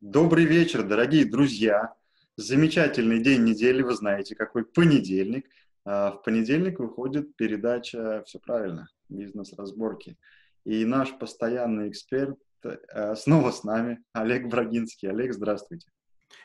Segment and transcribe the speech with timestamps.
[0.00, 1.92] Добрый вечер, дорогие друзья.
[2.36, 5.50] Замечательный день недели, вы знаете, какой понедельник.
[5.84, 8.88] А, в понедельник выходит передача «Все правильно.
[9.08, 10.16] Бизнес-разборки».
[10.64, 15.10] И наш постоянный эксперт э, снова с нами, Олег Брагинский.
[15.10, 15.88] Олег, здравствуйте.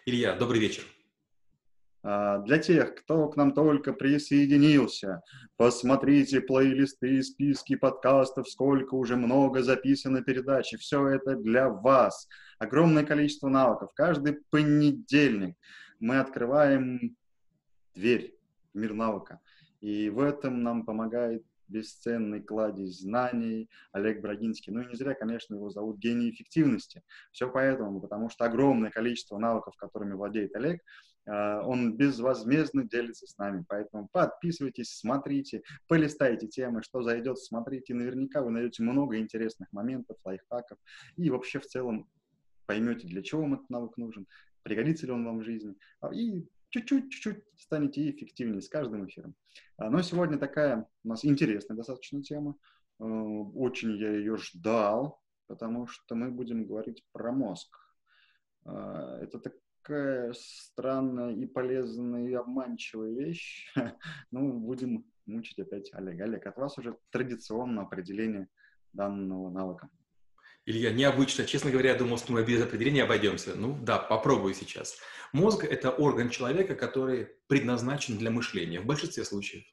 [0.08, 0.86] Илья, добрый вечер.
[2.02, 5.22] А, для тех, кто к нам только присоединился,
[5.56, 10.74] посмотрите плейлисты и списки подкастов, сколько уже много записано передач.
[10.78, 12.28] все это для вас.
[12.64, 13.92] Огромное количество навыков.
[13.94, 15.58] Каждый понедельник
[16.00, 17.16] мы открываем
[17.94, 18.38] дверь
[18.74, 19.42] в мир навыка.
[19.82, 24.72] И в этом нам помогает бесценный кладезь знаний Олег Брагинский.
[24.72, 27.04] Ну и не зря, конечно, его зовут гений эффективности.
[27.32, 30.82] Все поэтому, потому что огромное количество навыков, которыми владеет Олег,
[31.28, 33.66] а, он безвозмездно делится с нами.
[33.68, 37.94] Поэтому подписывайтесь, смотрите, полистайте темы, что зайдет, смотрите.
[37.94, 40.78] Наверняка вы найдете много интересных моментов, лайфхаков.
[41.18, 42.08] И вообще в целом
[42.66, 44.28] поймете, для чего вам этот навык нужен,
[44.64, 45.76] пригодится ли он вам в жизни.
[46.02, 49.36] А, и чуть-чуть, чуть-чуть станете эффективнее с каждым эфиром.
[49.78, 52.56] А, но сегодня такая у нас интересная достаточно тема.
[53.00, 57.76] Очень я ее ждал, потому что мы будем говорить про мозг.
[58.66, 59.54] Это так,
[59.84, 63.74] такая странная и полезная и обманчивая вещь.
[64.32, 66.22] ну, будем мучить опять Олег.
[66.22, 68.48] Олег, от вас уже традиционно определение
[68.94, 69.90] данного навыка.
[70.66, 71.46] Илья, необычно.
[71.46, 73.56] Честно говоря, я думал, что мы без определения обойдемся.
[73.56, 74.98] Ну да, попробую сейчас.
[75.34, 79.64] Мозг– это орган человека, который предназначен для мышления в большинстве случаев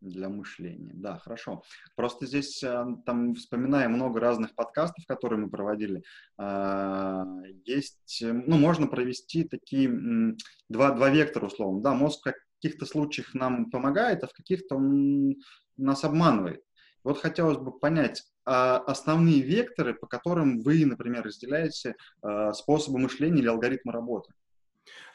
[0.00, 0.92] для мышления.
[0.94, 1.62] Да, хорошо.
[1.96, 6.02] Просто здесь э, там, вспоминая много разных подкастов, которые мы проводили,
[6.36, 7.24] а,
[7.64, 10.36] есть, э, ну, можно провести такие
[10.68, 11.80] два, два вектора, условно.
[11.82, 15.36] Да, мозг в каких-то случаях нам помогает, а в каких-то он
[15.76, 16.62] нас обманывает.
[17.04, 23.40] Вот хотелось бы понять, а основные векторы, по которым вы, например, разделяете э, способы мышления
[23.40, 24.32] или алгоритмы работы?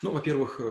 [0.01, 0.61] Ну, во-первых,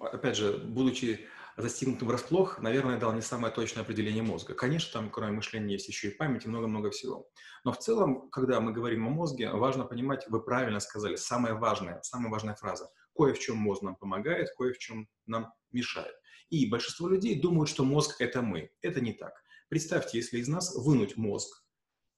[0.00, 1.26] опять же, будучи
[1.58, 4.54] застигнутым врасплох, наверное, дал не самое точное определение мозга.
[4.54, 7.28] Конечно, там, кроме мышления, есть еще и память и много-много всего.
[7.64, 12.00] Но в целом, когда мы говорим о мозге, важно понимать, вы правильно сказали, самая важная,
[12.02, 12.88] самая важная фраза.
[13.14, 16.14] Кое в чем мозг нам помогает, кое в чем нам мешает.
[16.50, 18.70] И большинство людей думают, что мозг— это мы.
[18.80, 19.32] Это не так.
[19.68, 21.62] Представьте, если из нас вынуть мозг,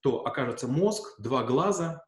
[0.00, 2.04] то окажется мозг, два глаза,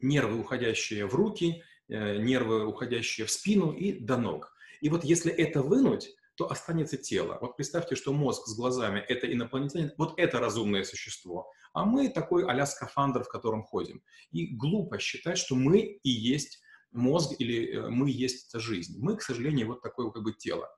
[0.00, 4.52] нервы, уходящие в руки, э, нервы, уходящие в спину и до ног.
[4.80, 7.36] И вот если это вынуть, то останется тело.
[7.40, 12.44] Вот представьте, что мозг с глазами— это инопланетянин, вот это разумное существо, а мы такой
[12.44, 14.02] а скафандр, в котором ходим.
[14.30, 16.60] И глупо считать, что мы и есть
[16.92, 18.98] мозг или э, мы есть жизнь.
[19.00, 20.68] Мы, к сожалению, вот такое как бы тело.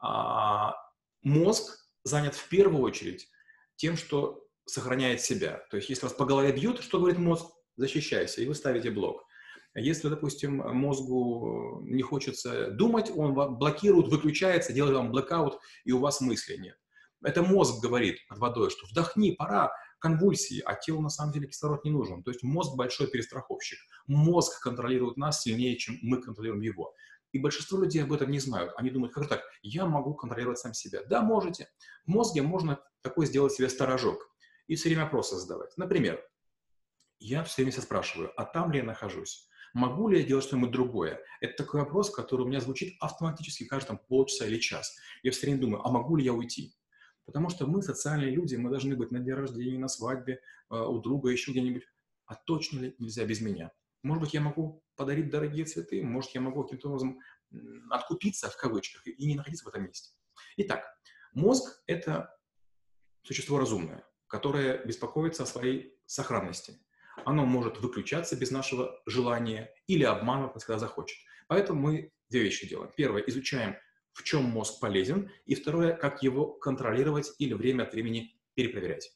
[0.00, 0.74] А
[1.22, 3.28] мозг занят в первую очередь
[3.76, 5.62] тем, что сохраняет себя.
[5.70, 7.46] То есть если вас по голове бьют, что говорит мозг?
[7.76, 9.24] Защищайся, и вы ставите блок.
[9.74, 16.20] Если, допустим, мозгу не хочется думать, он блокирует, выключается, делает вам блокаут, и у вас
[16.20, 16.76] мысли нет.
[17.22, 21.84] Это мозг говорит под водой, что вдохни, пора, конвульсии, а телу на самом деле кислород
[21.84, 22.22] не нужен.
[22.22, 23.78] То есть мозг большой перестраховщик.
[24.06, 26.92] Мозг контролирует нас сильнее, чем мы контролируем его.
[27.32, 28.72] И большинство людей об этом не знают.
[28.76, 31.02] Они думают, как так, я могу контролировать сам себя.
[31.04, 31.68] Да, можете.
[32.04, 34.30] В мозге можно такой сделать себе сторожок
[34.66, 35.76] и все время вопросы задавать.
[35.76, 36.24] Например,
[37.18, 39.48] я все время себя спрашиваю, а там ли я нахожусь?
[39.72, 41.20] Могу ли я делать что-нибудь другое?
[41.40, 44.96] Это такой вопрос, который у меня звучит автоматически каждый там, полчаса или час.
[45.22, 46.74] Я все время думаю, а могу ли я уйти?
[47.24, 50.40] Потому что мы социальные люди, мы должны быть на дне рождения, на свадьбе,
[50.70, 51.84] э, у друга, еще где-нибудь.
[52.26, 53.70] А точно ли нельзя без меня?
[54.02, 57.20] Может быть, я могу подарить дорогие цветы, может, я могу каким-то образом
[57.90, 60.10] откупиться, в кавычках, и не находиться в этом месте.
[60.58, 60.84] Итак,
[61.32, 62.36] мозг— это
[63.22, 66.78] существо разумное, которое беспокоится о своей сохранности
[67.24, 71.18] оно может выключаться без нашего желания или обманывать, когда захочет.
[71.48, 72.90] Поэтому мы две вещи делаем.
[72.96, 73.76] Первое, изучаем,
[74.12, 79.12] в чем мозг полезен, и второе, как его контролировать или время от времени перепроверять.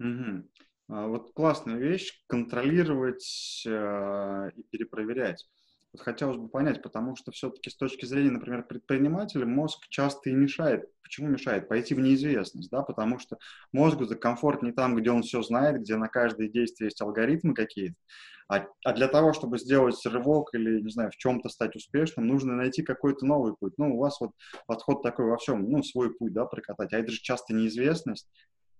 [0.00, 0.48] Угу.
[0.88, 5.46] Вот классная вещь— контролировать э, и перепроверять.
[5.94, 10.34] Вот хотелось бы понять, потому что все-таки с точки зрения, например, предпринимателя, мозг часто и
[10.34, 10.90] мешает.
[11.02, 11.68] Почему мешает?
[11.68, 13.38] Пойти в неизвестность, да, потому что
[13.72, 17.54] мозгу за комфорт не там, где он все знает, где на каждое действие есть алгоритмы
[17.54, 17.94] какие-то,
[18.48, 22.54] а, а для того, чтобы сделать рывок или, не знаю, в чем-то стать успешным, нужно
[22.54, 23.74] найти какой-то новый путь.
[23.78, 24.32] Ну, у вас вот
[24.66, 26.92] подход такой во всем, ну, свой путь, да, прокатать.
[26.92, 28.28] А это же часто неизвестность,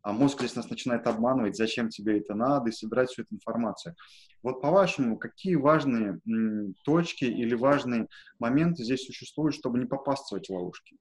[0.05, 3.97] а мозг здесь нас начинает обманывать, зачем тебе это надо, и собирать всю эту информацию.
[4.43, 6.21] Вот по-вашему, какие важные
[6.85, 8.09] точки или важные
[8.39, 10.99] моменты здесь существуют, чтобы не попасться в эти ловушки?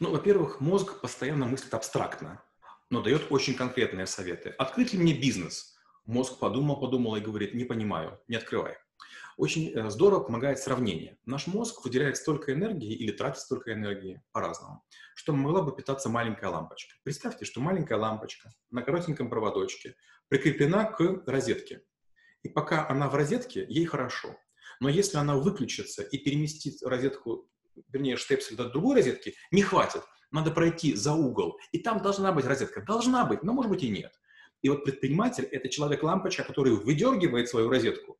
[0.00, 2.42] Ну, во-первых, мозг постоянно мыслит абстрактно,
[2.90, 4.50] но дает очень конкретные советы.
[4.58, 5.74] Открыть ли мне бизнес?
[6.04, 8.76] Мозг подумал, подумал и говорит, не понимаю, не открывай.
[9.36, 11.18] Очень э, здорово помогает сравнение.
[11.26, 14.82] Наш мозг выделяет столько энергии или тратит столько энергии по-разному,
[15.14, 16.94] что могла бы питаться маленькая лампочка.
[17.02, 19.94] Представьте, что маленькая лампочка на коротеньком проводочке
[20.28, 21.82] прикреплена к розетке.
[22.42, 24.36] И пока она в розетке, ей хорошо.
[24.80, 27.50] Но если она выключится и переместит розетку,
[27.92, 30.02] вернее, штепсель до другой розетки, не хватит.
[30.30, 31.58] Надо пройти за угол.
[31.72, 32.80] И там должна быть розетка.
[32.80, 34.12] Должна быть, но может быть и нет.
[34.62, 38.18] И вот предприниматель– это человек-лампочка, который выдергивает свою розетку,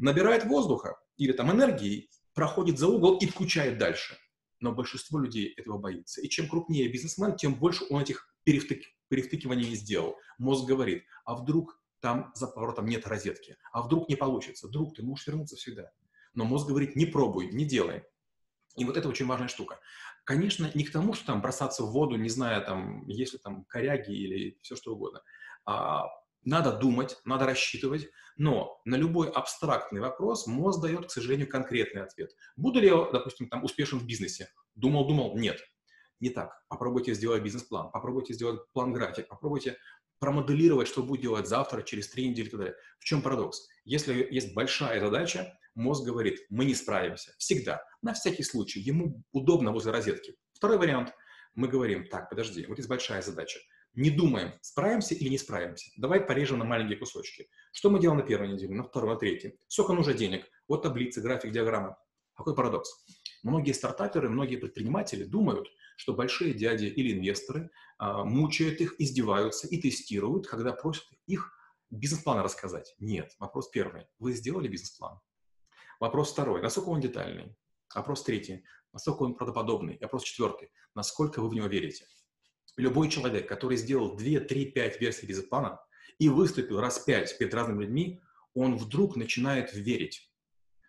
[0.00, 4.16] набирает воздуха или там энергии, проходит за угол и включает дальше.
[4.60, 6.20] Но большинство людей этого боится.
[6.20, 10.16] И чем крупнее бизнесмен, тем больше он этих перевтык, перевтыкиваний сделал.
[10.38, 15.02] Мозг говорит, а вдруг там за поворотом нет розетки, а вдруг не получится, вдруг ты
[15.02, 15.90] можешь вернуться всегда.
[16.34, 18.04] Но мозг говорит, не пробуй, не делай.
[18.76, 19.80] И вот это очень важная штука.
[20.24, 23.64] Конечно, не к тому, что там бросаться в воду, не зная, там, есть ли там
[23.64, 25.22] коряги или все что угодно.
[25.64, 26.06] А,
[26.44, 32.30] надо думать, надо рассчитывать, но на любой абстрактный вопрос мозг дает, к сожалению, конкретный ответ.
[32.56, 34.48] Буду ли я, допустим, там успешен в бизнесе?
[34.74, 35.60] Думал, думал, нет.
[36.20, 36.62] Не так.
[36.68, 39.76] Попробуйте сделать бизнес-план, попробуйте сделать план-график, попробуйте
[40.18, 42.76] промоделировать, что будет делать завтра, через три недели и так далее.
[42.98, 43.68] В чем парадокс?
[43.84, 47.32] Если есть большая задача, мозг говорит, мы не справимся.
[47.38, 47.82] Всегда.
[48.02, 48.80] На всякий случай.
[48.80, 50.34] Ему удобно возле розетки.
[50.52, 51.14] Второй вариант.
[51.54, 53.60] Мы говорим, так, подожди, вот есть большая задача
[53.94, 55.90] не думаем, справимся или не справимся.
[55.96, 57.48] Давай порежем на маленькие кусочки.
[57.72, 59.58] Что мы делаем на первой неделе, на второй, на третьей?
[59.68, 60.46] Сколько нужно денег?
[60.68, 61.98] Вот таблицы, график, диаграмма.
[62.34, 63.04] Какой парадокс?
[63.42, 69.80] Многие стартаперы, многие предприниматели думают, что большие дяди или инвесторы а, мучают их, издеваются и
[69.80, 71.52] тестируют, когда просят их
[71.90, 72.94] бизнес-план рассказать.
[72.98, 73.34] Нет.
[73.38, 74.06] Вопрос первый.
[74.18, 75.18] Вы сделали бизнес-план?
[75.98, 76.62] Вопрос второй.
[76.62, 77.56] Насколько он детальный?
[77.94, 78.64] Вопрос третий.
[78.92, 79.98] Насколько он правдоподобный?
[80.00, 80.70] Вопрос четвертый.
[80.94, 82.06] Насколько вы в него верите?
[82.76, 85.80] Любой человек, который сделал 2, 3, 5 версий бизнес-плана
[86.18, 88.20] и выступил раз 5 перед разными людьми,
[88.54, 90.30] он вдруг начинает верить.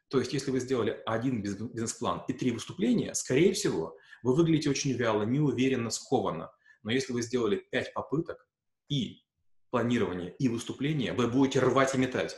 [0.09, 4.91] То есть, если вы сделали один бизнес-план и три выступления, скорее всего, вы выглядите очень
[4.91, 6.51] вяло, неуверенно, скованно.
[6.83, 8.45] Но если вы сделали пять попыток
[8.89, 9.23] и
[9.69, 12.35] планирование, и выступление, вы будете рвать и метать.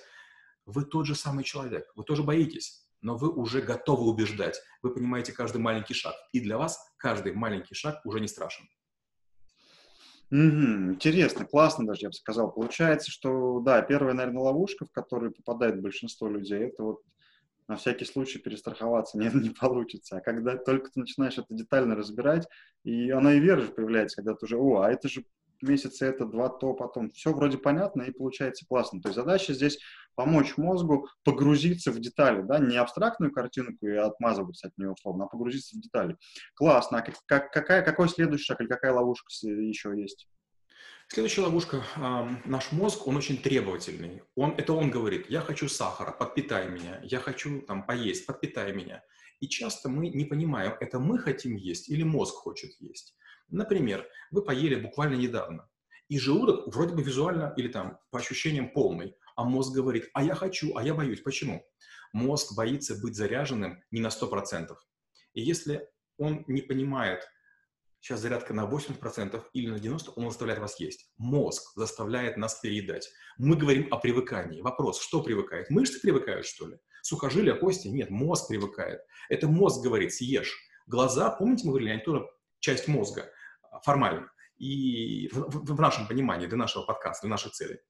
[0.65, 4.61] Вы тот же самый человек, вы тоже боитесь, но вы уже готовы убеждать.
[4.81, 6.15] Вы понимаете каждый маленький шаг.
[6.31, 8.69] И для вас каждый маленький шаг уже не страшен.
[10.33, 12.51] Угу, интересно, классно даже, я бы сказал.
[12.51, 17.01] Получается, что, да, первая, наверное, ловушка, в которую попадает большинство людей, это вот
[17.67, 20.17] на всякий случай перестраховаться не, не получится.
[20.17, 22.47] А когда только ты начинаешь это детально разбирать,
[22.83, 25.23] и она и вера же появляется, когда ты уже, о, а это же
[25.63, 27.09] месяца это, два то, потом.
[27.11, 29.01] Все вроде понятно и получается классно.
[29.01, 29.79] То есть задача здесь
[30.15, 35.27] помочь мозгу погрузиться в детали, да, не абстрактную картинку и отмазываться от нее условно, а
[35.27, 36.17] погрузиться в детали.
[36.55, 36.99] Классно.
[36.99, 40.27] А как, как, какая, какой следующий шаг или какая ловушка еще есть?
[41.07, 41.83] Следующая ловушка.
[42.45, 44.23] Наш мозг, он очень требовательный.
[44.35, 46.99] Он, это он говорит, я хочу сахара, подпитай меня.
[47.03, 49.03] Я хочу там поесть, подпитай меня.
[49.39, 53.13] И часто мы не понимаем, это мы хотим есть или мозг хочет есть.
[53.53, 55.69] Например, вы поели буквально недавно,
[56.09, 60.33] и желудок вроде бы визуально или там по ощущениям полный, а мозг говорит, а я
[60.33, 61.21] хочу, а я боюсь.
[61.21, 61.63] Почему?
[62.13, 64.75] Мозг боится быть заряженным не на 100%.
[65.33, 67.27] И если он не понимает,
[67.99, 71.11] сейчас зарядка на 80% или на 90%, он заставляет вас есть.
[71.17, 73.07] Мозг заставляет нас переедать.
[73.37, 74.61] Мы говорим о привыкании.
[74.61, 75.69] Вопрос, что привыкает?
[75.69, 76.79] Мышцы привыкают, что ли?
[77.03, 77.87] Сухожилия, кости?
[77.87, 79.01] Нет, мозг привыкает.
[79.29, 80.57] Это мозг говорит, съешь.
[80.87, 82.27] Глаза, помните, мы говорили, они тоже
[82.59, 83.29] часть мозга
[83.83, 84.31] формально.
[84.57, 87.81] И в, в, нашем понимании, для нашего подкаста, для нашей цели.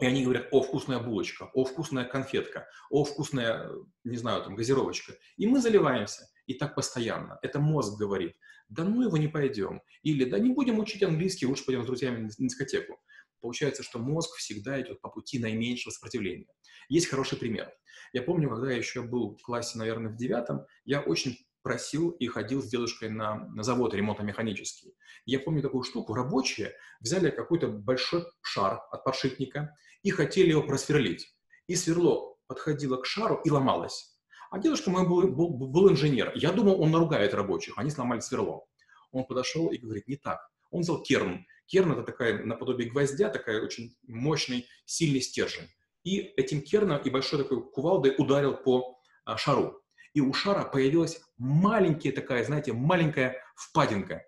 [0.00, 3.70] И они говорят, о, вкусная булочка, о, вкусная конфетка, о, вкусная,
[4.04, 5.14] не знаю, там, газировочка.
[5.36, 6.26] И мы заливаемся.
[6.46, 7.38] И так постоянно.
[7.42, 8.34] Это мозг говорит,
[8.68, 9.82] да ну его не пойдем.
[10.02, 13.00] Или да не будем учить английский, лучше пойдем с друзьями на дискотеку.
[13.40, 16.46] Получается, что мозг всегда идет по пути наименьшего сопротивления.
[16.88, 17.72] Есть хороший пример.
[18.12, 22.26] Я помню, когда я еще был в классе, наверное, в девятом, я очень просил и
[22.26, 24.94] ходил с дедушкой на, на завод ремонтно-механический.
[25.26, 26.14] Я помню такую штуку.
[26.14, 31.34] Рабочие взяли какой-то большой шар от подшипника и хотели его просверлить.
[31.66, 34.16] И сверло подходило к шару и ломалось.
[34.50, 36.32] А дедушка мой был, был, был инженер.
[36.34, 37.78] Я думал, он наругает рабочих.
[37.78, 38.64] Они сломали сверло.
[39.12, 40.40] Он подошел и говорит, не так.
[40.70, 41.46] Он взял керн.
[41.66, 45.68] Керн– это такая наподобие гвоздя, такая очень мощный, сильный стержень.
[46.02, 49.79] И этим керном и большой такой кувалдой ударил по а, шару
[50.14, 54.26] и у шара появилась маленькая такая, знаете, маленькая впадинка.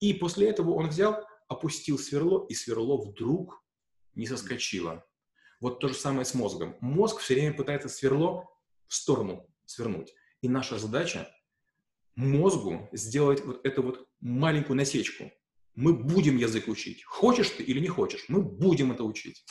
[0.00, 3.64] И после этого он взял, опустил сверло, и сверло вдруг
[4.14, 5.04] не соскочило.
[5.60, 6.76] Вот то же самое с мозгом.
[6.80, 8.44] Мозг все время пытается сверло
[8.86, 10.12] в сторону свернуть.
[10.42, 11.28] И наша задача
[12.16, 15.32] мозгу сделать вот эту вот маленькую насечку.
[15.74, 17.02] Мы будем язык учить.
[17.04, 19.44] Хочешь ты или не хочешь, мы будем это учить.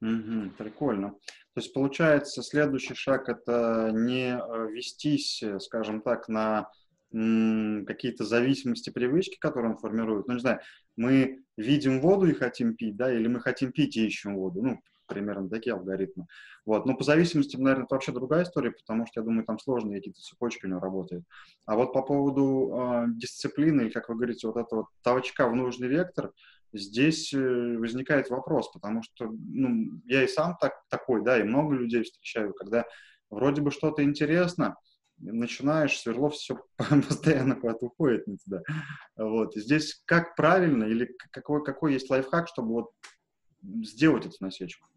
[0.00, 1.18] Угу, прикольно.
[1.54, 6.68] То есть получается, следующий шаг это не э, вестись, скажем так, на
[7.12, 10.26] какие-то зависимости, привычки, которые он формирует.
[10.26, 10.58] Ну, не знаю,
[10.96, 14.62] мы видим воду и хотим пить, да, или мы хотим пить и ищем воду.
[14.62, 16.26] Ну, примерно такие алгоритмы.
[16.64, 16.86] Вот.
[16.86, 20.20] Но по зависимости, наверное, это вообще другая история, потому что, я думаю, там сложные какие-то
[20.20, 21.24] цепочки у него работают.
[21.66, 26.32] А вот по поводу э, дисциплины, как вы говорите, вот этого толчка в нужный вектор,
[26.78, 27.38] здесь э,
[27.78, 32.52] возникает вопрос, потому что ну, я и сам так, такой, да, и много людей встречаю,
[32.52, 32.84] когда
[33.30, 34.76] вроде бы что-то интересно,
[35.18, 36.58] начинаешь, Сверлов все
[37.08, 38.62] постоянно куда-то уходит не туда.
[39.16, 39.56] Вот.
[39.56, 42.90] И здесь как правильно или какой, какой есть лайфхак, чтобы вот
[43.82, 44.88] сделать эту насечку?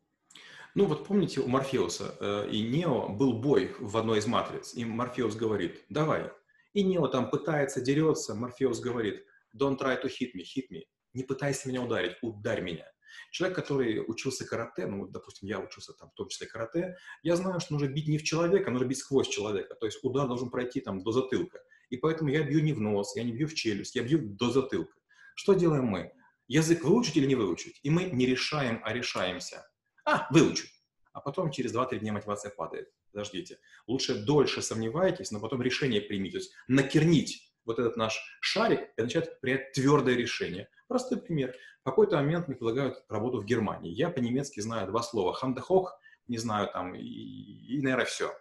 [0.75, 4.85] Ну вот помните, у Морфеуса э, и Нео был бой в одной из матриц, и
[4.85, 6.31] Морфеус говорит, давай.
[6.73, 9.23] И Нео там пытается, дерется, Морфеус говорит,
[9.55, 10.83] don't try to hit me, hit me.
[11.17, 12.85] Не пытайся меня ударить, ударь меня.
[13.31, 17.59] Человек, который учился карате, ну, допустим, я учился там в том числе карате, я знаю,
[17.59, 19.73] что нужно бить не в человека, нужно бить сквозь человека.
[19.73, 21.59] То есть удар должен пройти там до затылка.
[21.89, 24.51] И поэтому я бью не в нос, я не бью в челюсть, я бью до
[24.51, 24.93] затылка.
[25.33, 26.13] Что делаем мы?
[26.47, 27.79] Язык выучить или не выучить?
[27.81, 29.67] И мы не решаем, а решаемся.
[30.05, 30.67] А, выучу.
[31.13, 32.91] А потом через 2-3 дня мотивация падает.
[33.11, 33.57] Подождите.
[33.87, 36.33] Лучше дольше сомневайтесь, но потом решение примите.
[36.33, 40.69] То есть накернить вот этот наш шарик и начать принять твердое решение.
[40.87, 41.53] Простой пример.
[41.81, 43.91] В какой-то момент мне предлагают работу в Германии.
[43.91, 45.33] Я по-немецки знаю два слова.
[45.33, 48.33] Хандахок, не знаю там, и, и, наверное, все.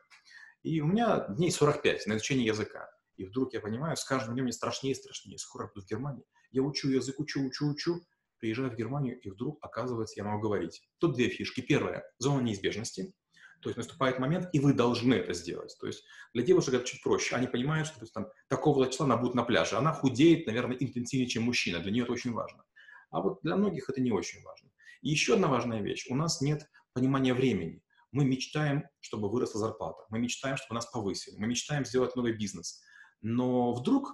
[0.62, 2.88] И у меня дней 45 на изучение языка.
[3.16, 5.38] И вдруг я понимаю, с каждым днем мне страшнее и страшнее.
[5.38, 6.24] Скоро буду в Германии.
[6.50, 8.00] Я учу язык, учу, учу, учу
[8.38, 10.82] приезжаю в Германию, и вдруг, оказывается, я могу говорить.
[10.98, 11.60] Тут две фишки.
[11.60, 13.14] Первая– зона неизбежности.
[13.60, 15.76] То есть наступает момент, и вы должны это сделать.
[15.80, 17.34] То есть для девушек это чуть проще.
[17.36, 19.76] Они понимают, что то есть, там, такого числа она будет на пляже.
[19.76, 21.80] Она худеет, наверное, интенсивнее, чем мужчина.
[21.80, 22.64] Для нее это очень важно.
[23.10, 24.70] А вот для многих это не очень важно.
[25.02, 26.06] И еще одна важная вещь.
[26.10, 27.82] У нас нет понимания времени.
[28.12, 30.04] Мы мечтаем, чтобы выросла зарплата.
[30.10, 31.36] Мы мечтаем, чтобы нас повысили.
[31.38, 32.82] Мы мечтаем сделать новый бизнес.
[33.20, 34.12] Но вдруг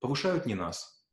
[0.00, 1.04] повышают не нас.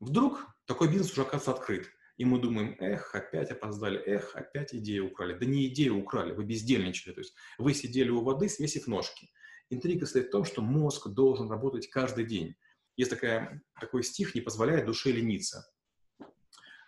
[0.00, 1.88] Вдруг такой бизнес уже, оказывается, открыт.
[2.18, 5.38] И мы думаем, эх, опять опоздали, эх, опять идею украли.
[5.38, 7.14] Да не идею украли, вы бездельничали.
[7.14, 9.30] То есть вы сидели у воды, свесив ножки.
[9.70, 12.56] Интрига стоит в том, что мозг должен работать каждый день.
[12.96, 15.70] Есть такая, такой стих «не позволяет душе лениться».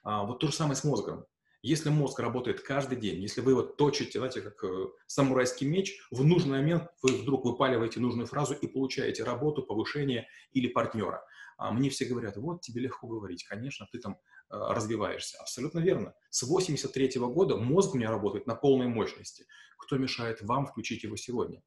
[0.02, 1.24] А, вот то же самое с мозгом.
[1.62, 6.24] Если мозг работает каждый день, если вы его точите, знаете, как э, самурайский меч, в
[6.24, 11.22] нужный момент вы вдруг выпаливаете нужную фразу и получаете работу, повышение или партнера.
[11.58, 14.16] А мне все говорят, вот тебе легко говорить, конечно, ты там э,
[14.48, 15.36] развиваешься.
[15.38, 16.14] Абсолютно верно.
[16.30, 19.44] С 83 -го года мозг у меня работает на полной мощности.
[19.76, 21.62] Кто мешает вам включить его сегодня?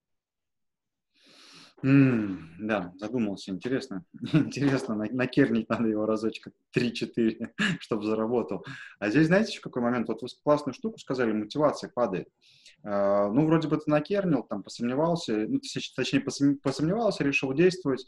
[1.82, 4.06] Mm, да, задумался, интересно.
[4.34, 7.50] Интересно, накернить надо его разочка 3-4,
[7.80, 8.66] чтобы заработал.
[9.00, 10.08] А здесь, знаете, в какой момент?
[10.08, 12.30] Вот вы классную штуку сказали, мотивация падает.
[12.86, 15.62] Uh, ну, вроде бы ты накернил, там, посомневался, ну,
[15.96, 18.06] точнее, посомневался, решил действовать,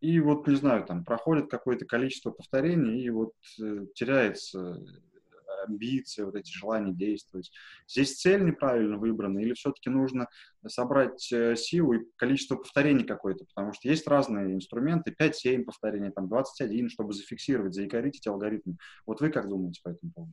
[0.00, 4.82] и вот, не знаю, там проходит какое-то количество повторений, и вот э, теряется
[5.64, 7.50] амбиции, вот эти желания действовать.
[7.88, 10.28] Здесь цель неправильно выбрана, или все-таки нужно
[10.66, 16.28] собрать э, силу и количество повторений какое-то, потому что есть разные инструменты, 5-7 повторений, там
[16.28, 18.76] 21, чтобы зафиксировать, заикарить эти алгоритмы.
[19.06, 20.32] Вот вы как думаете по этому поводу?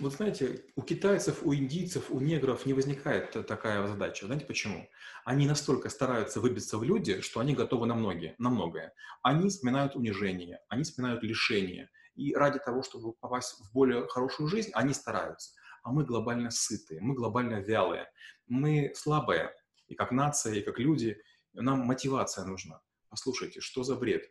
[0.00, 4.26] Вот знаете, у китайцев, у индийцев, у негров не возникает такая задача.
[4.26, 4.88] Знаете почему?
[5.24, 8.94] Они настолько стараются выбиться в люди, что они готовы на, многие, на многое.
[9.22, 11.90] Они вспоминают унижение, они вспоминают лишение.
[12.18, 15.54] И ради того, чтобы попасть в более хорошую жизнь, они стараются.
[15.84, 18.10] А мы глобально сытые, мы глобально вялые,
[18.48, 19.54] мы слабые.
[19.86, 21.22] И как нация, и как люди,
[21.52, 22.82] нам мотивация нужна.
[23.08, 24.28] Послушайте, что за бред?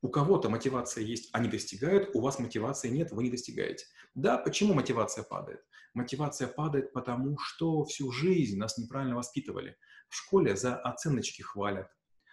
[0.00, 3.84] У кого-то мотивация есть, они достигают, у вас мотивации нет, вы не достигаете.
[4.14, 5.62] Да, почему мотивация падает?
[5.92, 9.76] Мотивация падает потому, что всю жизнь нас неправильно воспитывали.
[10.08, 11.90] В школе за оценочки хвалят,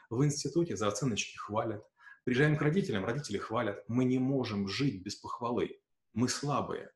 [0.09, 1.83] в институте за оценочки хвалят.
[2.27, 3.85] Приезжаем к родителям, родители хвалят.
[3.87, 5.79] Мы не можем жить без похвалы.
[6.11, 6.91] Мы слабые.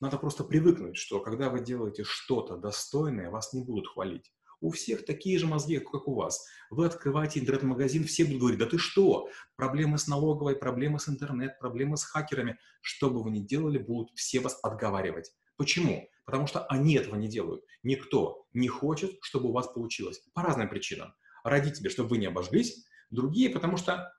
[0.00, 4.32] Надо просто привыкнуть, что когда вы делаете что-то достойное, вас не будут хвалить.
[4.60, 6.44] У всех такие же мозги, как у вас.
[6.70, 9.28] Вы открываете интернет-магазин, все будут говорить, да ты что?
[9.54, 12.58] Проблемы с налоговой, проблемы с интернет, проблемы с хакерами.
[12.80, 15.30] Что бы вы ни делали, будут все вас отговаривать.
[15.56, 16.10] Почему?
[16.24, 17.62] Потому что они этого не делают.
[17.84, 20.20] Никто не хочет, чтобы у вас получилось.
[20.34, 21.14] По разным причинам.
[21.44, 22.84] Родители, чтобы вы не обожглись.
[23.10, 24.10] Другие, потому что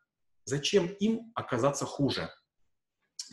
[0.46, 2.30] зачем им оказаться хуже?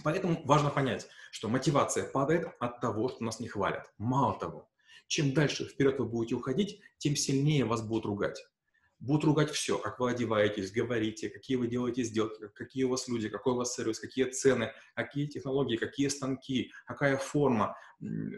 [0.04, 3.92] Поэтому важно понять, что мотивация падает от того, что нас не хвалят.
[3.98, 4.68] Мало того,
[5.06, 8.42] чем дальше вперед вы будете уходить, тем сильнее вас будут ругать.
[9.02, 13.28] будут ругать все, как вы одеваетесь, говорите, какие вы делаете сделки, какие у вас люди,
[13.28, 17.76] какой у вас сервис, какие цены, какие технологии, какие станки, какая форма.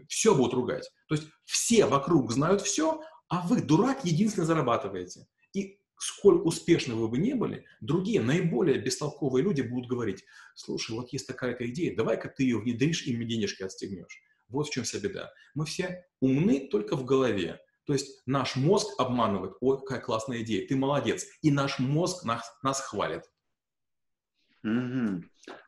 [0.09, 0.91] Все будут ругать.
[1.07, 5.27] То есть все вокруг знают все, а вы, дурак, единственно зарабатываете.
[5.53, 11.11] И сколь успешны вы бы не были, другие, наиболее бестолковые люди будут говорить, слушай, вот
[11.13, 14.21] есть такая-то идея, давай-ка ты ее внедришь и мне денежки отстегнешь.
[14.49, 15.33] Вот в чем вся беда.
[15.55, 17.59] Мы все умны только в голове.
[17.87, 21.27] То есть наш мозг обманывает, ой, какая классная идея, ты молодец.
[21.41, 23.23] И наш мозг нас, нас хвалит.
[24.63, 25.23] Угу.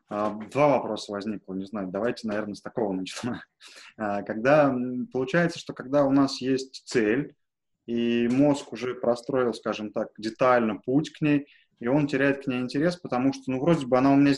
[0.09, 3.37] Два вопроса возникло, не знаю, давайте, наверное, с такого начнем.
[3.99, 4.75] А, когда,
[5.11, 7.35] получается, что когда у нас есть цель,
[7.87, 11.47] и мозг уже простроил, скажем так, детально путь к ней,
[11.79, 14.35] и он теряет к ней интерес, потому что, ну, вроде бы она у меня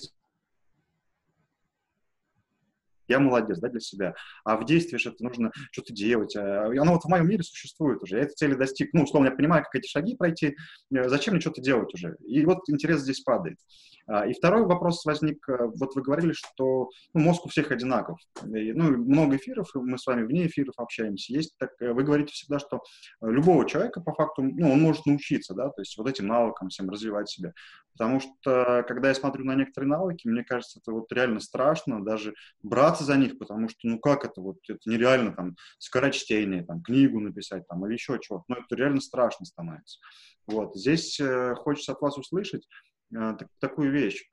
[3.10, 4.16] я молодец, да, для себя.
[4.44, 6.36] А в действии же это нужно что-то делать.
[6.36, 8.18] А, оно вот в моем мире существует уже.
[8.18, 8.94] Я этой цели достиг.
[8.94, 10.56] Ну, условно, я понимаю, как эти шаги пройти.
[10.94, 12.16] Э, зачем мне что-то делать уже?
[12.26, 13.58] И вот интерес здесь падает.
[14.10, 18.20] А, и второй вопрос возник, э, вот вы говорили, что ну, мозг у всех одинаков.
[18.44, 21.32] И, ну, много эфиров, мы с вами вне эфиров общаемся.
[21.32, 22.82] Есть так, э, вы говорите всегда, что
[23.22, 26.90] любого человека по факту, ну, он может научиться, да, то есть вот этим навыкам всем
[26.90, 27.54] развивать себя.
[28.00, 32.34] Потому что, когда я смотрю на некоторые навыки, мне кажется, это вот реально страшно даже
[33.00, 37.20] браться за них, потому что, ну, как это вот, это нереально там скорочтение, там, книгу
[37.20, 40.00] написать там или еще чего-то, ну, это реально страшно становится.
[40.48, 42.68] Вот, здесь э, хочется от вас услышать,
[43.16, 44.30] Э, такую вещь.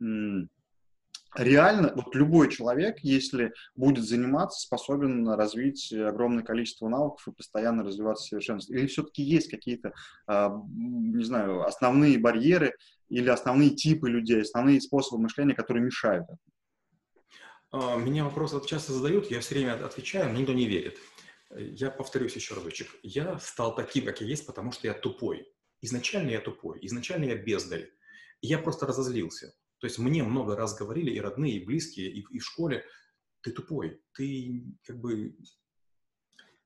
[1.34, 8.38] Реально, вот любой человек, если будет заниматься, способен развить огромное количество навыков и постоянно развиваться
[8.38, 8.70] в.
[8.70, 9.92] Или все-таки есть какие-то,
[10.26, 12.74] а, не знаю, основные барьеры
[13.10, 16.55] или основные типы людей, основные способы мышления, которые мешают этому?
[17.78, 20.98] А, меня вопросы часто задают, я все время отвечаю, но никто не верит.
[21.50, 22.88] Я повторюсь еще разочек.
[23.02, 25.46] Я стал таким, как я есть, потому что я тупой.
[25.82, 27.90] Изначально я тупой, изначально я бездарь.
[28.40, 29.54] Я просто разозлился.
[29.78, 32.82] То есть мне много раз говорили и родные, и близкие, и, и в школе,
[33.42, 35.36] ты тупой, ты как бы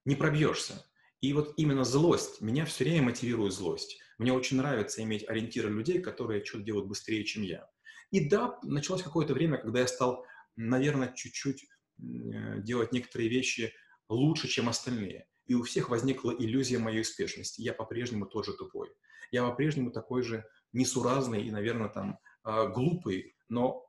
[0.04, 0.86] не пробьешься.
[1.20, 3.98] И вот именно злость, меня все время мотивирует злость.
[4.18, 7.68] Мне очень нравится иметь ориентиры людей, которые что-то делают быстрее, чем я.
[8.12, 10.24] И да, началось какое-то время, когда я стал,
[10.60, 13.72] наверное, чуть-чуть э, делать некоторые вещи
[14.08, 15.26] лучше, чем остальные.
[15.46, 17.60] И у всех возникла иллюзия моей успешности.
[17.60, 18.88] Я по-прежнему тот же тупой.
[19.32, 23.84] Я по-прежнему такой же несуразный и, наверное, там а, глупый, но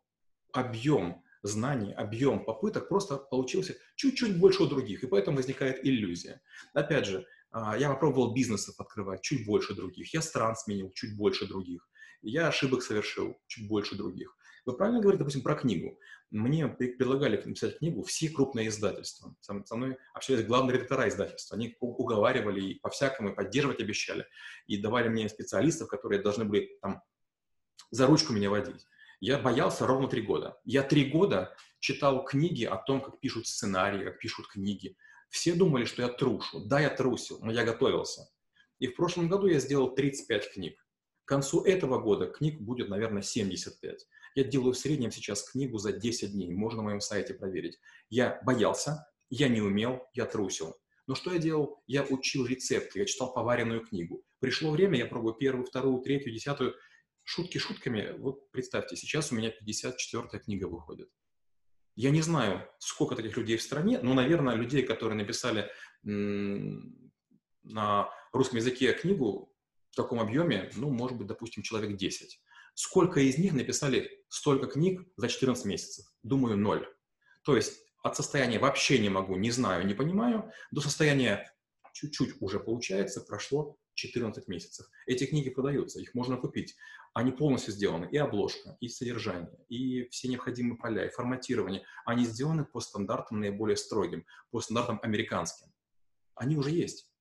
[0.53, 6.41] объем знаний, объем попыток просто получился чуть-чуть больше у других, и поэтому возникает иллюзия.
[6.73, 11.47] Опять же, а, я попробовал бизнесов открывать чуть больше других, я стран сменил чуть больше
[11.47, 11.87] других,
[12.21, 14.35] я ошибок совершил чуть больше других.
[14.65, 15.97] Вы правильно говорите, допустим, про книгу.
[16.31, 19.35] Мне предлагали написать книгу все крупные издательства.
[19.41, 21.57] Со, мной общались главные редактора издательства.
[21.57, 24.25] Они уговаривали и по-всякому, и поддерживать обещали.
[24.65, 27.03] И давали мне специалистов, которые должны были там
[27.91, 28.87] за ручку меня водить.
[29.19, 30.57] Я боялся ровно три года.
[30.63, 34.95] Я три года читал книги о том, как пишут сценарии, как пишут книги.
[35.29, 36.61] Все думали, что я трушу.
[36.65, 38.29] Да, я трусил, но я готовился.
[38.79, 40.87] И в прошлом году я сделал 35 книг.
[41.25, 44.07] К концу этого года книг будет, наверное, 75.
[44.35, 47.79] Я делаю в среднем сейчас книгу за 10 дней, можно на моем сайте проверить.
[48.09, 50.75] Я боялся, я не умел, я трусил.
[51.07, 51.83] Но что я делал?
[51.87, 54.23] Я учил рецепты, я читал поваренную книгу.
[54.39, 56.75] Пришло время, я пробую первую, вторую, третью, десятую.
[57.23, 58.15] Шутки шутками.
[58.17, 61.09] Вот представьте, сейчас у меня 54-я книга выходит.
[61.95, 65.69] Я не знаю, сколько таких людей в стране, но, наверное, людей, которые написали
[66.03, 69.53] на русском языке книгу
[69.89, 72.41] в таком объеме, ну, может быть, допустим, человек 10.
[72.73, 76.05] Сколько из них написали столько книг за 14 месяцев?
[76.23, 76.87] Думаю, ноль.
[77.43, 81.51] То есть от состояния вообще не могу, не знаю, не понимаю, до состояния
[81.93, 84.87] чуть-чуть уже получается, прошло 14 месяцев.
[85.05, 86.75] Эти книги продаются, их можно купить.
[87.13, 91.83] Они полностью сделаны, и обложка, и содержание, и все необходимые поля, и форматирование.
[92.05, 95.67] Они сделаны по стандартам наиболее строгим, по стандартам американским.
[96.35, 97.11] Они уже есть.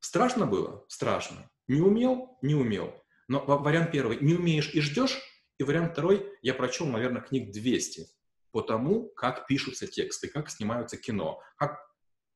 [0.00, 0.84] Страшно было?
[0.88, 1.50] Страшно.
[1.66, 2.38] Не умел?
[2.42, 2.94] Не умел.
[3.28, 5.20] Но вариант первый– не умеешь и ждешь,
[5.58, 8.06] и вариант второй– я прочел, наверное, книг 200
[8.50, 11.78] по тому, как пишутся тексты, как снимаются кино, как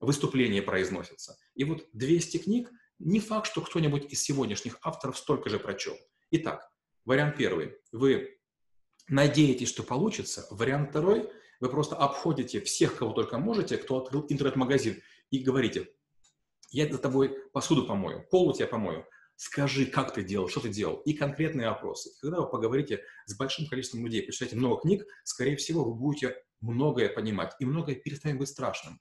[0.00, 1.38] выступления произносятся.
[1.54, 5.96] И вот 200 книг– не факт, что кто-нибудь из сегодняшних авторов столько же прочел.
[6.30, 6.70] Итак,
[7.04, 8.38] вариант первый– вы
[9.08, 10.46] надеетесь, что получится.
[10.50, 11.28] Вариант второй–
[11.62, 15.00] вы просто обходите всех, кого только можете, кто открыл интернет-магазин,
[15.30, 15.88] и говорите,
[16.70, 19.06] я за тобой посуду помою, пол у тебя помою,
[19.42, 22.10] скажи, как ты делал, что ты делал, и конкретные вопросы.
[22.20, 27.08] Когда вы поговорите с большим количеством людей, прочитаете много книг, скорее всего, вы будете многое
[27.08, 29.00] понимать, и многое перестанет быть страшным.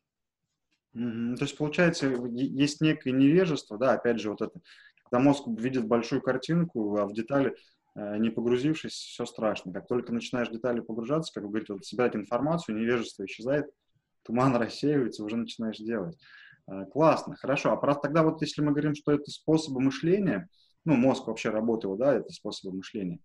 [0.93, 4.59] То есть, получается, есть некое невежество, да, опять же, вот это
[5.03, 7.55] Когда мозг видит большую картинку, а в детали
[7.95, 9.71] э, не погрузившись, все страшно.
[9.71, 13.67] Как только начинаешь в детали погружаться, как вы говорите, вот собирать информацию, невежество исчезает,
[14.23, 16.17] туман рассеивается, уже начинаешь делать.
[16.67, 17.71] Э, классно, хорошо.
[17.71, 20.47] А про, тогда вот если мы говорим, что это способы мышления,
[20.85, 23.19] ну, мозг вообще работает, да, это способы мышления,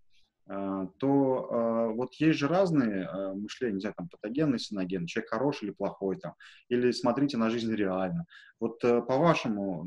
[0.48, 5.72] э, то вот есть же разные мышления, не знаю, там, патогенный, синогенный, человек хороший или
[5.72, 6.34] плохой, там,
[6.68, 8.26] или смотрите на жизнь реально.
[8.60, 9.86] Вот по-вашему,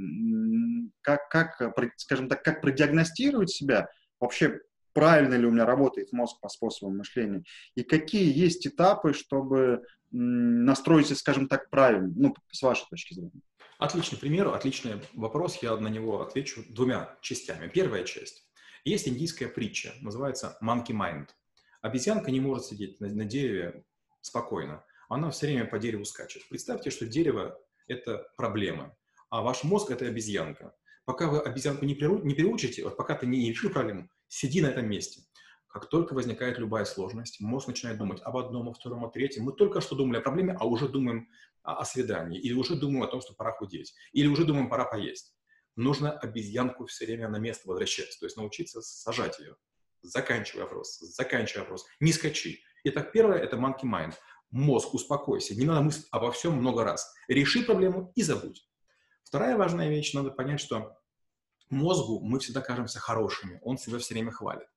[1.02, 1.62] как, как,
[1.98, 4.60] скажем так, как продиагностировать себя, вообще
[4.94, 7.44] правильно ли у меня работает мозг по способам мышления,
[7.76, 13.42] и какие есть этапы, чтобы настроить, скажем так, правильно, ну, с вашей точки зрения.
[13.78, 17.68] Отличный пример, отличный вопрос, я на него отвечу двумя частями.
[17.68, 18.46] Первая часть.
[18.84, 21.30] Есть индийская притча, называется monkey mind.
[21.82, 23.84] Обезьянка не может сидеть на, на дереве
[24.22, 26.48] спокойно, она все время по дереву скачет.
[26.50, 28.96] Представьте, что дерево– это проблема,
[29.30, 30.74] а ваш мозг– это обезьянка.
[31.06, 34.68] Пока вы обезьянку не, приру, не приучите, вот пока ты не решил проблему, сиди на
[34.68, 35.24] этом месте.
[35.68, 39.44] Как только возникает любая сложность, мозг начинает думать об одном, о втором, о третьем.
[39.44, 41.30] Мы только что думали о проблеме, а уже думаем
[41.62, 45.36] о, свидании, или уже думаем о том, что пора худеть, или уже думаем, пора поесть.
[45.76, 49.56] Нужно обезьянку все время на место возвращать, то есть научиться сажать ее.
[50.02, 52.64] Заканчивай вопрос, заканчивай вопрос, не скачи.
[52.86, 54.16] Итак, первое– это monkey mind.
[54.50, 57.14] Мозг, успокойся, не надо мыслить обо всем много раз.
[57.28, 58.68] Реши проблему и забудь.
[59.24, 60.98] Вторая важная вещь, надо понять, что
[61.70, 64.68] мозгу мы всегда кажемся хорошими, он себя все время хвалит.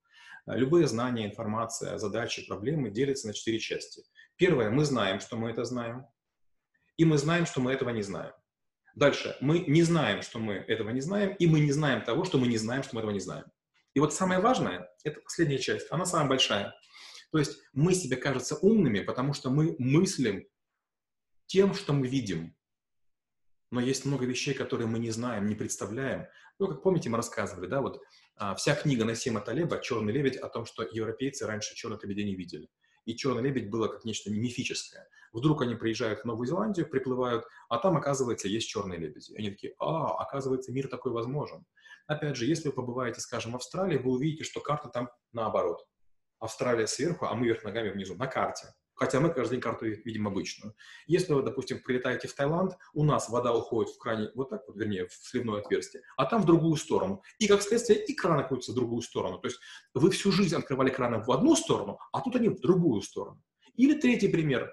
[0.47, 4.03] Э, любые знания, информация, задачи, проблемы делятся на четыре части.
[4.37, 6.07] Первое, мы знаем, что мы это знаем,
[6.97, 8.33] и мы знаем, что мы этого не знаем.
[8.95, 12.39] Дальше, мы не знаем, что мы этого не знаем, и мы не знаем того, что
[12.39, 13.47] мы не знаем, что мы этого не знаем.
[13.95, 16.75] И вот самое важное, это последняя часть, она самая большая.
[17.31, 20.47] То есть мы себе кажется умными, потому что мы мыслим
[21.47, 22.55] тем, что мы видим.
[23.73, 26.27] Но есть много вещей, которые мы не знаем, не представляем.
[26.59, 28.03] Ну, как помните, мы рассказывали, да, вот
[28.37, 32.37] а, вся книга Насима Талеба «Черный лебедь» о том, что европейцы раньше черных лебедей не
[32.37, 32.69] видели.
[33.07, 35.09] И черный лебедь было как нечто мифическое.
[35.33, 39.35] Вдруг они приезжают в Новую Зеландию, приплывают, а там, оказывается, есть черные лебеди.
[39.39, 41.65] Они такие, а, оказывается, мир такой возможен.
[42.07, 45.79] Опять же, если вы побываете, скажем, в Австралии, вы увидите, что карта там наоборот.
[46.41, 48.67] Австралия сверху, а мы вверх ногами внизу, на карте.
[48.95, 50.75] Хотя мы каждый день карту видим обычную.
[51.07, 54.77] Если вы, допустим, прилетаете в Таиланд, у нас вода уходит в кране вот так вот,
[54.77, 57.23] вернее, в сливное отверстие, а там в другую сторону.
[57.39, 59.39] И, как следствие, и краны крутятся в другую сторону.
[59.39, 59.59] То есть
[59.95, 63.43] вы всю жизнь открывали краны в одну сторону, а тут они в другую сторону.
[63.77, 64.73] Или третий пример.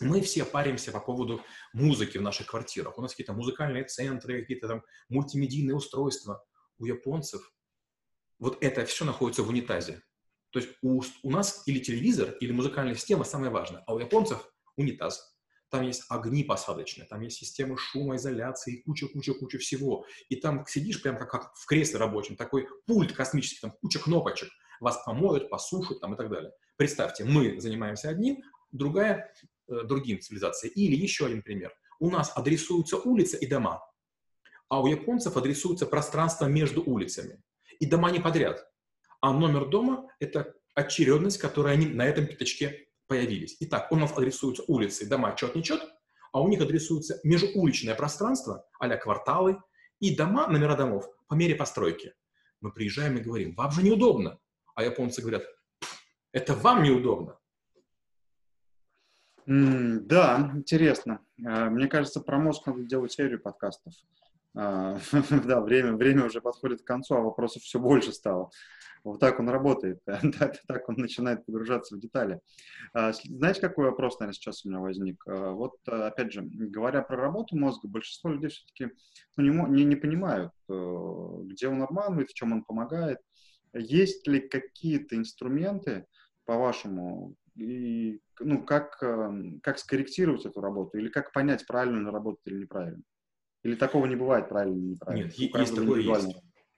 [0.00, 1.40] Мы все паримся по поводу
[1.72, 2.98] музыки в наших квартирах.
[2.98, 6.44] У нас какие-то музыкальные центры, какие-то там мультимедийные устройства.
[6.78, 7.52] У японцев
[8.38, 10.02] вот это все находится в унитазе.
[10.50, 14.50] То есть у, у нас или телевизор, или музыкальная система самое важное, а у японцев
[14.76, 15.34] унитаз.
[15.70, 20.06] Там есть огни посадочные, там есть система шумоизоляции, куча-куча-куча всего.
[20.30, 24.48] И там сидишь прям как, как в кресле рабочем, такой пульт космический, там куча кнопочек.
[24.80, 26.52] Вас помоют, посушат там и так далее.
[26.76, 29.34] Представьте, мы занимаемся одним, другая
[29.68, 30.72] э, другим цивилизацией.
[30.72, 31.74] Или еще один пример.
[32.00, 33.82] У нас адресуются улицы и дома,
[34.68, 37.42] а у японцев адресуется пространство между улицами.
[37.78, 38.64] И дома не подряд
[39.20, 43.56] а номер дома– это очередность, которой они на этом пятачке появились.
[43.60, 45.82] Итак, у нас адресуются улицы, дома чет-нечет,
[46.32, 49.58] а у них адресуется межууличное пространство, а кварталы,
[50.00, 52.14] и дома, номера домов по мере постройки.
[52.60, 54.38] Мы приезжаем и говорим, вам же неудобно.
[54.74, 55.44] А японцы говорят,
[56.32, 57.38] это вам неудобно.
[59.48, 61.20] Mm, да, интересно.
[61.44, 63.94] А, мне кажется, про мозг надо делать серию подкастов.
[64.54, 64.98] А,
[65.44, 68.50] да, время, время уже подходит к концу, а вопросов все больше стало.
[69.04, 72.40] Вот так он работает, так, он начинает погружаться в детали.
[72.92, 75.22] А, знаете, какой вопрос, наверное, сейчас у меня возник?
[75.26, 78.90] А, вот, опять же, говоря про работу мозга, большинство людей все-таки
[79.36, 80.72] ну, не, не, не понимают, э,
[81.44, 83.18] где он обманывает, в чем он помогает.
[83.74, 86.06] Есть ли какие-то инструменты,
[86.44, 92.46] по-вашему, и, ну, как, эм, как скорректировать эту работу, или как понять, правильно она работает
[92.46, 93.02] или неправильно?
[93.68, 95.24] Или такого не бывает, правильно или неправильно?
[95.24, 96.36] Нет, есть такое есть.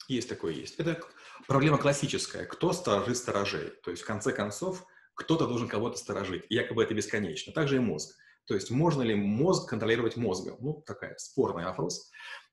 [0.08, 0.74] Есть такое есть.
[0.80, 1.00] Это
[1.46, 2.44] проблема классическая.
[2.44, 3.70] Кто сторожит сторожей?
[3.84, 6.46] То есть, в конце концов, кто-то должен кого-то сторожить.
[6.48, 7.52] И якобы это бесконечно.
[7.52, 8.16] Также и мозг.
[8.46, 10.56] То есть, можно ли мозг контролировать мозгом?
[10.60, 12.10] Ну, такая спорный вопрос.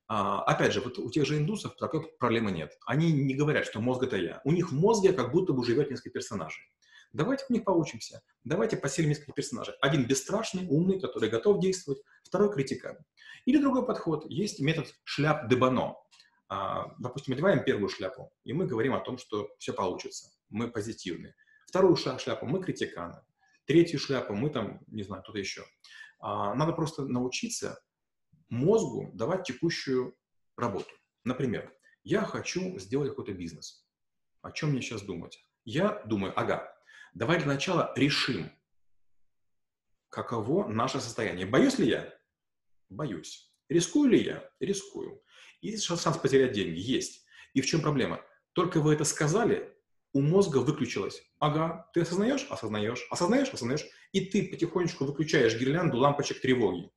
[0.08, 2.78] А, опять же, вот у тех же индусов такой проблемы нет.
[2.86, 4.40] Они не говорят, что мозг это я.
[4.44, 6.64] У них в мозге как будто бы живет несколько персонажей.
[7.14, 8.22] Давайте у них поучимся.
[8.44, 9.76] Давайте поселим несколько персонажей.
[9.82, 12.02] Один бесстрашный, умный, который готов действовать.
[12.24, 12.98] Второй критикан.
[13.46, 14.26] Или другой подход.
[14.30, 15.96] Есть метод шляп Дебано.
[16.50, 21.36] А, допустим, одеваем первую шляпу, и мы говорим о том, что все получится, мы позитивны.
[21.68, 23.22] Вторую шляпу мы критиканы.
[23.66, 25.66] Третью шляпу мы там, не знаю, кто-то еще.
[26.20, 27.82] А, надо просто научиться
[28.50, 30.16] мозгу давать текущую
[30.56, 30.90] работу.
[31.24, 33.86] Например, Я хочу сделать какой-то бизнес.
[34.42, 35.44] О чем мне сейчас думать?
[35.66, 36.74] Я думаю, ага,
[37.18, 38.52] давай для начала решим,
[40.10, 41.48] каково наше состояние.
[41.48, 42.14] Боюсь ли я?
[42.90, 43.52] Боюсь.
[43.70, 44.50] Рискую ли я?
[44.60, 45.24] Рискую.
[45.62, 46.78] Есть шанс потерять деньги?
[46.80, 47.26] Есть.
[47.54, 48.22] И в чем проблема?
[48.54, 49.76] Только вы это сказали,
[50.14, 51.24] у мозга выключилось.
[51.40, 52.46] Ага, ты осознаешь?
[52.50, 53.08] Осознаешь.
[53.10, 53.50] Осознаешь?
[53.50, 53.86] Осознаешь.
[54.12, 56.92] И ты потихонечку выключаешь гирлянду лампочек тревоги.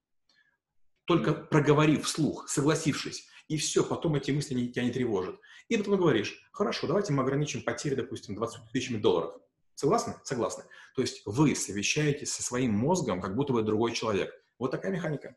[1.06, 5.40] Только проговорив вслух, согласившись, и все, потом эти мысли не, тебя не тревожат.
[5.68, 9.34] И потом говоришь, хорошо, давайте мы ограничим потери, допустим, 20 тысячами долларов.
[9.80, 10.12] Согласны?
[10.24, 10.64] Согласны.
[10.94, 14.30] То есть вы совещаетесь со своим мозгом, как будто вы другой человек.
[14.58, 15.36] Вот такая механика.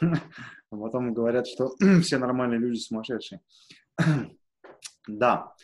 [0.68, 3.40] Потом говорят, что все нормальные люди сумасшедшие.
[5.06, 5.54] Да,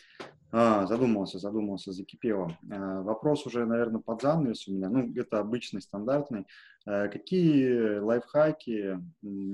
[0.51, 2.57] а, задумался, задумался, закипело.
[2.71, 4.89] А, вопрос уже, наверное, под занавес у меня.
[4.89, 6.47] Ну, это обычный, стандартный.
[6.87, 8.99] А, какие лайфхаки,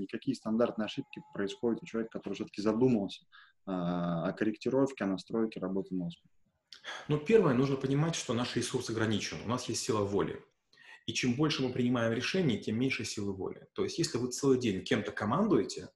[0.10, 3.26] какие стандартные ошибки происходят у человека, который все-таки задумался
[3.66, 6.22] о корректировке, о настройке работы мозга?
[7.08, 9.38] Ну, первое, нужно понимать, что наш ресурс ограничен.
[9.46, 10.44] У нас есть сила воли.
[11.06, 13.68] И чем больше мы принимаем решений, тем меньше силы воли.
[13.74, 15.90] То есть, если вы целый день кем-то командуете,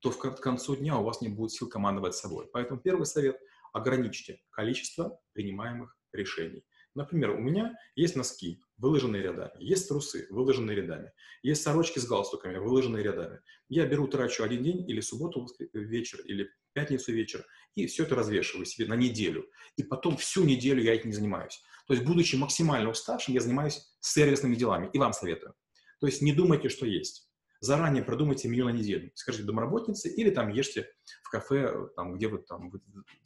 [0.00, 2.48] то в концу дня у вас не будет сил командовать собой.
[2.52, 3.38] Поэтому первый совет–
[3.72, 6.64] ограничьте количество принимаемых решений.
[6.94, 12.58] Например, у меня есть носки, выложенные рядами, есть трусы, выложенные рядами, есть сорочки с галстуками,
[12.58, 13.40] выложенные рядами.
[13.68, 18.66] Я беру, трачу один день или субботу вечер, или пятницу вечер, и все это развешиваю
[18.66, 19.48] себе на неделю.
[19.76, 21.62] И потом всю неделю я этим не занимаюсь.
[21.86, 25.54] То есть, будучи максимально уставшим, я занимаюсь сервисными делами, и вам советую.
[26.00, 27.28] То есть, не думайте, что есть.
[27.62, 29.12] Заранее продумайте меню на неделю.
[29.14, 30.90] Скажите домработнице или там ешьте
[31.22, 32.72] в кафе, там, где вы там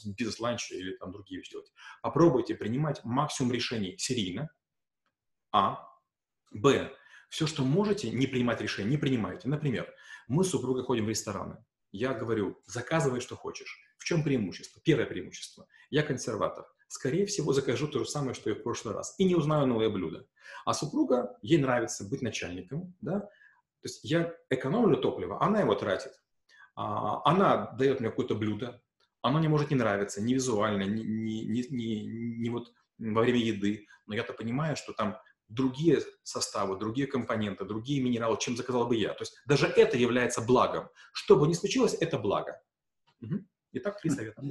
[0.05, 1.73] бизнес-ланч или там другие вещи делаете.
[2.03, 4.51] Попробуйте принимать максимум решений серийно.
[5.53, 5.89] А.
[6.53, 6.93] Б.
[7.31, 9.49] Все, что можете не принимать решения, не принимайте.
[9.49, 9.91] Например,
[10.29, 11.65] мы с супругой ходим в рестораны.
[11.93, 13.79] Я говорю, заказывай, что хочешь.
[13.99, 14.81] В чем преимущество?
[14.85, 15.67] Первое преимущество.
[15.91, 16.67] Я консерватор.
[16.89, 19.15] Скорее всего, закажу то же самое, что и в прошлый раз.
[19.19, 20.27] И не узнаю новое блюдо.
[20.65, 26.13] А супруга, ей нравится быть начальником, да, то есть я экономлю топливо, она его тратит.
[26.75, 28.83] А, она дает мне какое-то блюдо,
[29.23, 33.87] оно мне может не нравиться ни визуально, ни, ни, ни, ни вот во время еды,
[34.07, 39.15] но я-то понимаю, что там другие составы, другие компоненты, другие минералы, чем заказал бы я.
[39.15, 40.89] То есть даже это является благом.
[41.13, 42.61] Что бы ни случилось, это благо.
[43.21, 43.45] Угу.
[43.73, 44.43] Итак, три совета.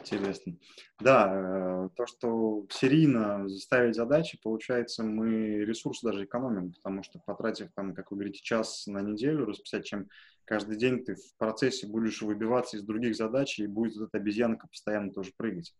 [0.00, 0.56] Интересно.
[1.00, 7.70] Да, э, то, что серийно заставить задачи, получается, мы ресурсы даже экономим, потому что потратив
[7.74, 10.08] там, как вы говорите, час на неделю расписать, чем
[10.44, 14.66] каждый день ты в процессе будешь выбиваться из других задач, и будет вот эта обезьянка
[14.66, 15.74] постоянно тоже прыгать.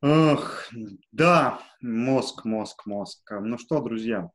[0.00, 0.64] Ох,
[1.12, 3.30] да, мозг, мозг, мозг.
[3.30, 4.30] Ну что, друзья,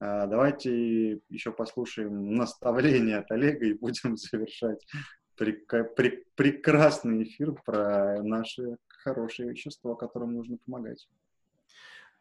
[0.00, 4.86] э, давайте еще послушаем наставления от Олега и будем завершать
[5.36, 11.06] прек- прекрасный эфир про наши хорошие вещества, которым нужно помогать.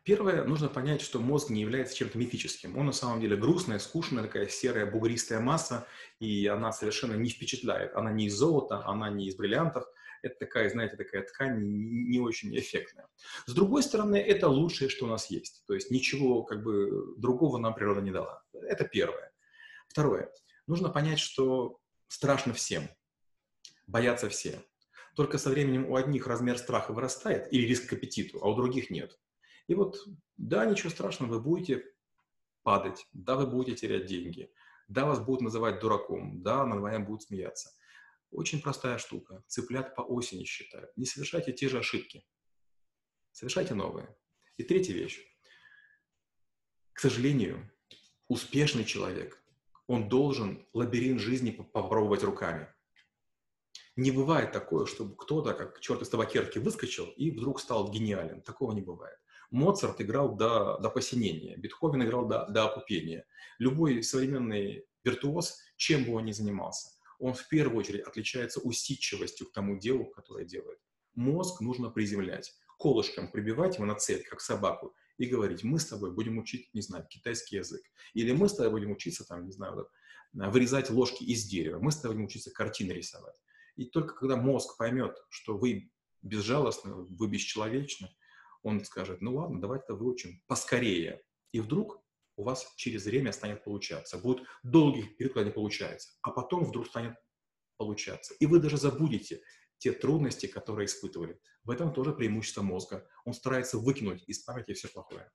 [0.04, 2.76] Первое, нужно понять, что мозг не является чем-то мифическим.
[2.76, 5.86] Он на самом деле грустная, скучная, такая серая, бугристая масса,
[6.19, 7.95] и она совершенно не впечатляет.
[7.95, 9.86] Она не из золота, она не из бриллиантов.
[10.21, 13.07] Это такая, знаете, такая ткань не очень эффектная.
[13.45, 15.63] С другой стороны, это лучшее, что у нас есть.
[15.67, 18.43] То есть ничего как бы другого нам природа не дала.
[18.53, 19.31] Это первое.
[19.88, 20.31] Второе.
[20.67, 22.88] Нужно понять, что страшно всем
[23.88, 24.63] боятся все.
[25.15, 28.89] Только со временем у одних размер страха вырастает или риск к аппетиту, а у других
[28.89, 29.19] нет.
[29.67, 29.97] И вот,
[30.38, 31.84] да, ничего страшного, вы будете
[32.63, 34.51] падать, да, вы будете терять деньги,
[34.88, 37.71] да, вас будут называть дураком, да, над вами будут смеяться.
[38.32, 39.44] Очень простая штука.
[39.48, 40.96] Цыплят по осени считают.
[40.96, 42.26] Не совершайте те же ошибки.
[43.32, 44.15] Совершайте новые.
[44.58, 45.20] И третья вещь.
[46.94, 47.72] К сожалению,
[48.28, 49.41] успешный человек,
[49.88, 52.67] он должен лабиринт жизни попробовать руками.
[53.98, 58.41] Не бывает такое, чтобы кто-то, как черт из табакерки, выскочил и вдруг стал гениален.
[58.41, 59.17] Такого не бывает.
[59.52, 63.26] Моцарт играл до, до посинения, Бетховен играл до, до опупения.
[63.60, 66.89] Любой современный виртуоз, чем бы он ни занимался,
[67.21, 70.79] он в первую очередь отличается усидчивостью к тому делу, которое делает.
[71.13, 76.12] Мозг нужно приземлять, колышком прибивать его на цепь, как собаку, и говорить, мы с тобой
[76.12, 77.84] будем учить, не знаю, китайский язык.
[78.15, 79.88] Или мы с тобой будем учиться, там, не знаю,
[80.34, 81.79] вырезать ложки из дерева.
[81.79, 83.36] Мы с тобой будем учиться картины рисовать.
[83.75, 85.91] И только когда мозг поймет, что вы
[86.23, 88.10] безжалостны, вы бесчеловечны,
[88.63, 91.21] он скажет, ну ладно, давайте-то выучим поскорее.
[91.51, 92.03] И вдруг
[92.36, 94.17] у вас через время станет получаться.
[94.17, 97.15] Будет долгий период, когда не получается, а потом вдруг станет
[97.78, 98.34] получаться.
[98.39, 99.41] И вы даже забудете
[99.78, 101.39] те трудности, которые испытывали.
[101.63, 103.08] В этом тоже преимущество мозга.
[103.26, 105.32] Он старается выкинуть из памяти все плохое.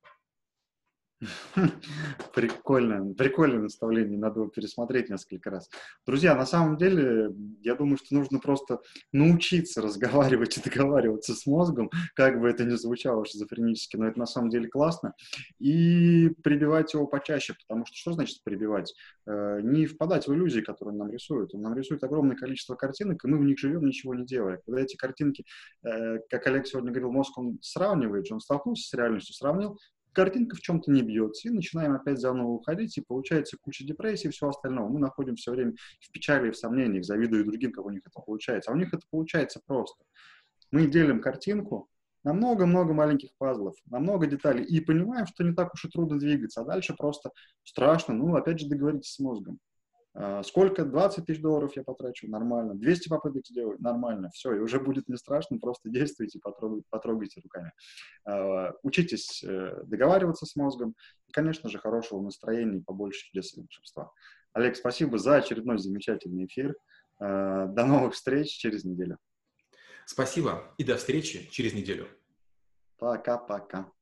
[2.35, 5.71] Прикольное, прикольное наставление, надо его пересмотреть несколько раз.
[6.07, 7.31] Друзья, на самом деле,
[7.63, 8.81] я думаю, что нужно просто
[9.13, 14.27] научиться разговаривать и договариваться с мозгом, как бы это ни звучало шизофренически, но это на
[14.27, 15.15] самом деле классно,
[15.59, 18.95] и прибивать его почаще, потому что что значит прибивать?
[19.27, 21.55] Э, не впадать в иллюзии, которые он нам рисует.
[21.55, 24.61] Он нам рисует огромное количество картинок, и мы в них живем, ничего не делая.
[24.67, 25.45] Когда эти картинки,
[25.83, 29.79] э, как Олег сегодня говорил, мозг он сравнивает, он столкнулся с реальностью, сравнил,
[30.17, 34.31] картинка в чем-то не бьется, и начинаем опять заново уходить, и получается куча депрессии и
[34.31, 34.89] все остальное.
[34.89, 38.71] Мы находим все время в печали, в сомнениях, завидуя другим, как у них это получается.
[38.71, 40.03] А у них это получается просто.
[40.71, 41.91] Мы делим картинку
[42.25, 46.19] на много-много маленьких пазлов, на много деталей, и понимаем, что не так уж и трудно
[46.19, 47.31] двигаться, а дальше просто
[47.63, 49.59] страшно, ну, опять же, договоритесь с мозгом.
[50.19, 50.85] А, сколько?
[50.85, 52.29] 20 тысяч долларов я потрачу?
[52.29, 52.75] Нормально.
[52.75, 53.81] 200 попыток сделать?
[53.81, 54.31] Нормально.
[54.33, 57.73] Все, и уже будет не страшно, просто действуйте, потрогайте, потрогайте руками.
[58.25, 60.95] А, учитесь э, договариваться с мозгом.
[61.29, 64.11] И, конечно же, хорошего настроения и побольше чудес и волшебства.
[64.55, 66.75] Олег, спасибо за очередной замечательный эфир.
[67.19, 69.19] А, до новых встреч через неделю.
[70.07, 72.09] Спасибо и до встречи через неделю.
[72.97, 73.93] Пока-пока.